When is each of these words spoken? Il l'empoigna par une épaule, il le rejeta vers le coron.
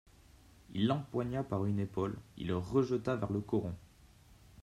Il 0.73 0.87
l'empoigna 0.87 1.43
par 1.43 1.63
une 1.67 1.77
épaule, 1.79 2.17
il 2.35 2.47
le 2.47 2.57
rejeta 2.57 3.15
vers 3.15 3.31
le 3.31 3.39
coron. 3.39 3.75